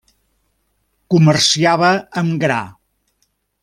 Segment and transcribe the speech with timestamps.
[1.15, 1.93] Comerciava
[2.25, 2.61] amb gra.